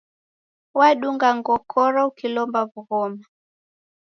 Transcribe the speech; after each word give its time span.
Wadunga 0.79 1.27
ngokoro 1.39 1.99
ukilomba 2.09 2.59
w'ughoma. 2.69 3.23